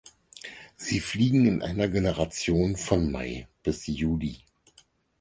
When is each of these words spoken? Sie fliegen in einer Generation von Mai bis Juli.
Sie 0.77 0.99
fliegen 0.99 1.45
in 1.45 1.61
einer 1.61 1.87
Generation 1.87 2.75
von 2.75 3.11
Mai 3.11 3.47
bis 3.61 3.85
Juli. 3.85 4.39